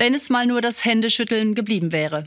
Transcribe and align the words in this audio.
Wenn 0.00 0.14
es 0.14 0.30
mal 0.30 0.46
nur 0.46 0.62
das 0.62 0.86
Händeschütteln 0.86 1.54
geblieben 1.54 1.92
wäre. 1.92 2.26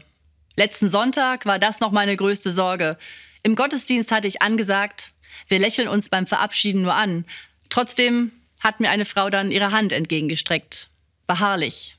Letzten 0.56 0.90
Sonntag 0.90 1.48
war 1.48 1.58
das 1.58 1.80
noch 1.80 1.92
meine 1.92 2.16
größte 2.16 2.52
Sorge. 2.52 3.00
Im 3.42 3.56
Gottesdienst 3.56 4.12
hatte 4.12 4.28
ich 4.28 4.44
angesagt, 4.44 5.12
wir 5.48 5.58
lächeln 5.58 5.88
uns 5.88 6.08
beim 6.08 6.28
Verabschieden 6.28 6.84
nur 6.84 6.94
an. 6.94 7.26
Trotzdem 7.72 8.32
hat 8.60 8.80
mir 8.80 8.92
eine 8.92 9.06
Frau 9.06 9.32
dann 9.32 9.50
ihre 9.50 9.72
Hand 9.72 9.92
entgegengestreckt. 9.92 10.92
Beharrlich. 11.26 11.96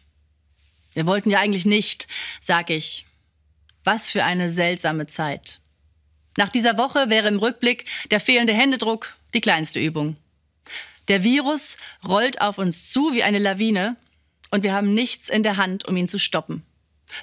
Wir 0.92 1.06
wollten 1.06 1.30
ja 1.30 1.40
eigentlich 1.40 1.66
nicht, 1.66 2.06
sag 2.38 2.70
ich. 2.70 3.04
Was 3.82 4.12
für 4.12 4.22
eine 4.22 4.52
seltsame 4.52 5.06
Zeit. 5.06 5.58
Nach 6.36 6.50
dieser 6.50 6.78
Woche 6.78 7.10
wäre 7.10 7.26
im 7.26 7.40
Rückblick 7.40 7.86
der 8.12 8.20
fehlende 8.20 8.54
Händedruck 8.54 9.16
die 9.34 9.40
kleinste 9.40 9.80
Übung. 9.80 10.18
Der 11.08 11.24
Virus 11.24 11.78
rollt 12.06 12.40
auf 12.40 12.58
uns 12.58 12.92
zu 12.92 13.12
wie 13.12 13.24
eine 13.24 13.40
Lawine 13.40 13.96
und 14.54 14.62
wir 14.62 14.72
haben 14.72 14.94
nichts 14.94 15.28
in 15.28 15.42
der 15.42 15.56
Hand, 15.56 15.84
um 15.88 15.96
ihn 15.96 16.06
zu 16.06 16.16
stoppen. 16.16 16.62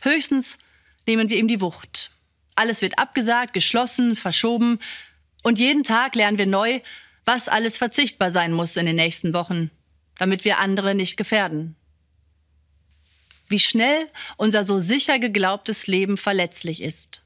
Höchstens 0.02 0.58
nehmen 1.08 1.30
wir 1.30 1.38
ihm 1.38 1.48
die 1.48 1.62
Wucht. 1.62 2.12
Alles 2.56 2.82
wird 2.82 3.00
abgesagt, 3.00 3.54
geschlossen, 3.54 4.18
verschoben 4.18 4.80
und 5.42 5.58
jeden 5.58 5.84
Tag 5.84 6.16
lernen 6.16 6.38
wir 6.38 6.46
neu, 6.46 6.82
was 7.24 7.48
alles 7.48 7.78
verzichtbar 7.78 8.32
sein 8.32 8.52
muss 8.52 8.76
in 8.76 8.86
den 8.86 8.98
nächsten 8.98 9.34
Wochen, 9.34 9.72
damit 10.18 10.44
wir 10.44 10.60
andere 10.60 10.94
nicht 10.94 11.16
gefährden. 11.16 11.78
Wie 13.48 13.60
schnell 13.60 14.10
unser 14.36 14.66
so 14.66 14.78
sicher 14.78 15.18
geglaubtes 15.18 15.88
Leben 15.88 16.18
verletzlich 16.18 16.82
ist. 16.82 17.24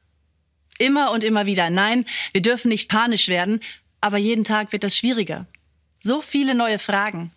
Immer 0.78 1.14
und 1.14 1.24
immer 1.24 1.48
wieder, 1.48 1.72
nein, 1.72 2.06
wir 2.32 2.44
dürfen 2.44 2.70
nicht 2.70 2.90
panisch 2.90 3.28
werden, 3.28 3.60
aber 4.02 4.18
jeden 4.18 4.44
Tag 4.44 4.72
wird 4.72 4.84
das 4.84 4.96
schwieriger. 4.96 5.48
So 6.00 6.22
viele 6.22 6.54
neue 6.54 6.78
Fragen. 6.78 7.32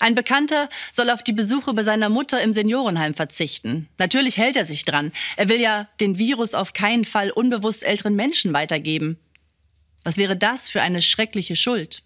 Ein 0.00 0.14
Bekannter 0.14 0.68
soll 0.90 1.10
auf 1.10 1.22
die 1.22 1.32
Besuche 1.32 1.74
bei 1.74 1.82
seiner 1.82 2.08
Mutter 2.08 2.40
im 2.42 2.52
Seniorenheim 2.52 3.14
verzichten. 3.14 3.88
Natürlich 3.98 4.36
hält 4.36 4.56
er 4.56 4.64
sich 4.64 4.84
dran. 4.84 5.12
Er 5.36 5.48
will 5.48 5.60
ja 5.60 5.88
den 6.00 6.18
Virus 6.18 6.54
auf 6.54 6.72
keinen 6.72 7.04
Fall 7.04 7.30
unbewusst 7.30 7.84
älteren 7.84 8.16
Menschen 8.16 8.52
weitergeben. 8.52 9.18
Was 10.04 10.16
wäre 10.16 10.36
das 10.36 10.68
für 10.68 10.82
eine 10.82 11.02
schreckliche 11.02 11.56
Schuld? 11.56 12.02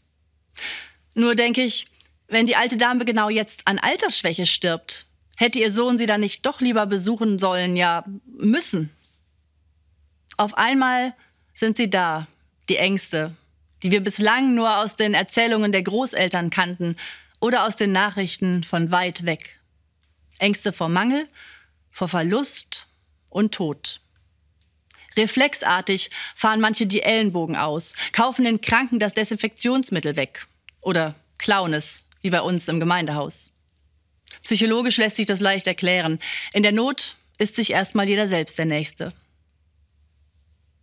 Nur 1.15 1.35
denke 1.35 1.63
ich, 1.63 1.87
wenn 2.29 2.47
die 2.47 2.57
alte 2.57 2.77
Dame 2.77 3.05
genau 3.05 3.29
jetzt 3.29 3.67
an 3.67 3.79
Altersschwäche 3.79 4.47
stirbt, 4.47 5.07
hätte 5.37 5.59
ihr 5.59 5.71
Sohn 5.71 5.97
sie 5.97 6.07
dann 6.07 6.21
nicht 6.21 6.45
doch 6.45 6.61
lieber 6.61 6.87
besuchen 6.87 7.39
sollen, 7.39 7.77
ja 7.77 8.05
müssen. 8.27 8.91
Auf 10.37 10.59
einmal 10.59 11.15
sind 11.55 11.77
sie 11.77 11.89
da, 11.89 12.27
die 12.69 12.77
Ängste, 12.77 13.35
die 13.83 13.91
wir 13.91 14.01
bislang 14.01 14.55
nur 14.55 14.79
aus 14.79 14.97
den 14.97 15.15
Erzählungen 15.15 15.73
der 15.73 15.83
Großeltern 15.83 16.51
kannten 16.51 16.97
oder 17.41 17.67
aus 17.67 17.77
den 17.77 17.93
Nachrichten 17.93 18.63
von 18.63 18.91
weit 18.91 19.27
weg. 19.27 19.61
Ängste 20.39 20.73
vor 20.73 20.89
Mangel, 20.89 21.29
vor 21.91 22.09
Verlust 22.09 22.87
und 23.31 23.55
Tod. 23.55 24.01
Reflexartig 25.17 26.11
fahren 26.35 26.61
manche 26.61 26.87
die 26.87 27.03
Ellenbogen 27.03 27.57
aus, 27.57 27.95
kaufen 28.13 28.45
den 28.45 28.61
Kranken 28.61 28.99
das 28.99 29.15
Desinfektionsmittel 29.15 30.17
weg 30.17 30.47
oder 30.83 31.15
klauen 31.39 31.73
es, 31.73 32.05
wie 32.21 32.31
bei 32.31 32.43
uns 32.43 32.69
im 32.69 32.81
Gemeindehaus. 32.81 33.53
Psychologisch 34.43 34.99
lässt 34.99 35.17
sich 35.17 35.27
das 35.27 35.41
leicht 35.41 35.67
erklären. 35.67 36.19
In 36.53 36.63
der 36.63 36.73
Not 36.73 37.17
ist 37.39 37.57
sich 37.57 37.71
erstmal 37.71 38.09
jeder 38.09 38.29
selbst 38.29 38.59
der 38.59 38.67
Nächste. 38.67 39.13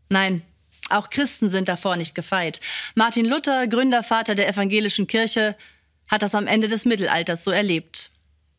Nein, 0.09 0.41
auch 0.89 1.09
Christen 1.09 1.49
sind 1.49 1.69
davor 1.69 1.95
nicht 1.95 2.13
gefeit. 2.15 2.59
Martin 2.95 3.25
Luther, 3.25 3.67
Gründervater 3.67 4.35
der 4.35 4.49
evangelischen 4.49 5.07
Kirche, 5.07 5.55
hat 6.13 6.21
das 6.21 6.35
am 6.35 6.45
Ende 6.45 6.67
des 6.67 6.85
Mittelalters 6.85 7.43
so 7.43 7.49
erlebt. 7.49 8.11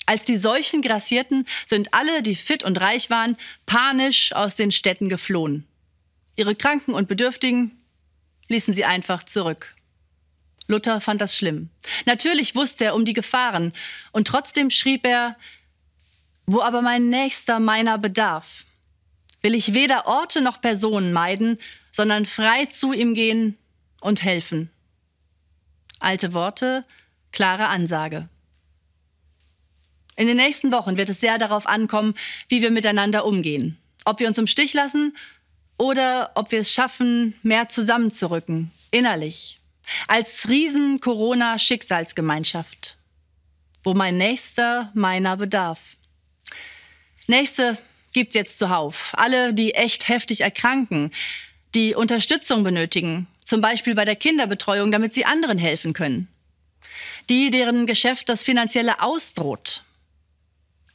Als 0.06 0.24
die 0.24 0.36
Seuchen 0.36 0.83
grassierten, 0.83 1.47
sind 1.66 1.94
alle, 1.94 2.20
die 2.20 2.34
fit 2.34 2.65
und 2.65 2.81
reich 2.81 3.10
waren, 3.10 3.37
panisch 3.65 4.32
aus 4.32 4.56
den 4.56 4.72
Städten 4.72 5.09
geflohen. 5.09 5.65
Ihre 6.34 6.56
Kranken 6.56 6.94
und 6.94 7.06
Bedürftigen 7.06 7.70
ließen 8.48 8.75
sie 8.75 8.84
einfach 8.84 9.22
zurück. 9.22 9.72
Luther 10.66 11.00
fand 11.00 11.20
das 11.20 11.37
schlimm. 11.37 11.70
Natürlich 12.06 12.56
wusste 12.56 12.87
er 12.87 12.97
um 12.97 13.04
die 13.04 13.12
Gefahren, 13.12 13.72
und 14.10 14.26
trotzdem 14.26 14.69
schrieb 14.69 15.06
er, 15.06 15.36
wo 16.47 16.60
aber 16.60 16.82
mein 16.82 17.09
Nächster 17.09 17.60
meiner 17.60 17.98
bedarf, 17.98 18.65
will 19.42 19.54
ich 19.54 19.75
weder 19.75 20.09
Orte 20.09 20.42
noch 20.42 20.60
Personen 20.60 21.12
meiden, 21.12 21.59
sondern 21.92 22.25
frei 22.25 22.66
zu 22.66 22.92
ihm 22.92 23.15
gehen 23.15 23.56
und 24.00 24.25
helfen. 24.25 24.71
Alte 26.00 26.34
Worte, 26.34 26.84
klare 27.34 27.69
Ansage. 27.69 28.28
In 30.17 30.27
den 30.27 30.37
nächsten 30.37 30.72
Wochen 30.72 30.97
wird 30.97 31.11
es 31.11 31.21
sehr 31.21 31.37
darauf 31.39 31.67
ankommen, 31.67 32.15
wie 32.49 32.62
wir 32.62 32.71
miteinander 32.71 33.27
umgehen. 33.27 33.77
Ob 34.05 34.21
wir 34.21 34.28
uns 34.28 34.39
im 34.39 34.47
Stich 34.47 34.72
lassen 34.72 35.17
oder 35.77 36.31
ob 36.37 36.53
wir 36.53 36.61
es 36.61 36.72
schaffen, 36.72 37.34
mehr 37.43 37.69
zusammenzurücken, 37.69 38.71
innerlich. 38.91 39.59
Als 40.09 40.49
Riesen-Corona-Schicksalsgemeinschaft. 40.49 42.97
Wo 43.83 43.93
mein 43.93 44.16
Nächster 44.16 44.91
meiner 44.95 45.37
bedarf. 45.37 45.99
Nächste 47.27 47.77
gibt's 48.12 48.34
jetzt 48.34 48.59
zuhauf. 48.59 49.12
Alle, 49.16 49.53
die 49.53 49.75
echt 49.75 50.09
heftig 50.09 50.43
erkranken, 50.43 51.11
die 51.75 51.97
Unterstützung 51.97 52.62
benötigen, 52.62 53.27
zum 53.43 53.61
Beispiel 53.61 53.97
bei 53.97 54.05
der 54.05 54.16
Kinderbetreuung, 54.16 54.93
damit 54.93 55.12
sie 55.12 55.27
anderen 55.27 55.59
helfen 55.59 55.93
können. 55.93 56.28
Die, 57.28 57.50
deren 57.50 57.86
Geschäft 57.86 58.28
das 58.28 58.44
Finanzielle 58.44 59.00
ausdroht, 59.02 59.84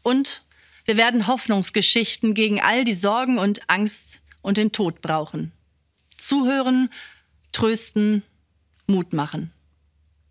und 0.03 0.43
wir 0.85 0.97
werden 0.97 1.27
Hoffnungsgeschichten 1.27 2.33
gegen 2.33 2.61
all 2.61 2.83
die 2.83 2.93
Sorgen 2.93 3.37
und 3.37 3.69
Angst 3.69 4.21
und 4.41 4.57
den 4.57 4.71
Tod 4.71 5.01
brauchen. 5.01 5.51
Zuhören, 6.17 6.89
trösten, 7.51 8.23
Mut 8.87 9.13
machen. 9.13 9.51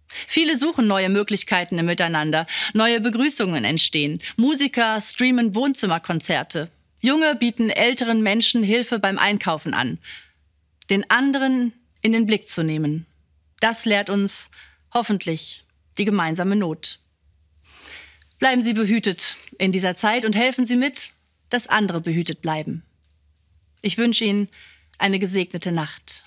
Viele 0.08 0.56
suchen 0.56 0.86
neue 0.86 1.10
Möglichkeiten 1.10 1.78
im 1.78 1.86
Miteinander. 1.86 2.46
Neue 2.72 3.00
Begrüßungen 3.00 3.64
entstehen. 3.64 4.20
Musiker 4.36 5.00
streamen 5.00 5.54
Wohnzimmerkonzerte. 5.54 6.70
Junge 7.00 7.36
bieten 7.36 7.70
älteren 7.70 8.22
Menschen 8.22 8.62
Hilfe 8.62 8.98
beim 8.98 9.18
Einkaufen 9.18 9.74
an. 9.74 9.98
Den 10.90 11.08
anderen 11.10 11.72
in 12.00 12.12
den 12.12 12.26
Blick 12.26 12.48
zu 12.48 12.64
nehmen. 12.64 13.06
Das 13.60 13.84
lehrt 13.84 14.10
uns 14.10 14.50
hoffentlich 14.92 15.64
die 15.98 16.04
gemeinsame 16.04 16.56
Not. 16.56 17.00
Bleiben 18.38 18.62
Sie 18.62 18.74
behütet 18.74 19.36
in 19.58 19.72
dieser 19.72 19.94
Zeit 19.94 20.24
und 20.24 20.36
helfen 20.36 20.64
Sie 20.64 20.76
mit, 20.76 21.10
dass 21.50 21.66
andere 21.66 22.00
behütet 22.00 22.40
bleiben. 22.40 22.84
Ich 23.82 23.98
wünsche 23.98 24.24
Ihnen 24.24 24.48
eine 24.98 25.18
gesegnete 25.18 25.72
Nacht. 25.72 26.24